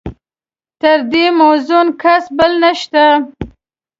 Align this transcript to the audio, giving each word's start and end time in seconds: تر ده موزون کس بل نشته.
تر 0.81 0.99
ده 1.11 1.23
موزون 1.39 1.87
کس 2.01 2.23
بل 2.37 2.51
نشته. 2.63 3.05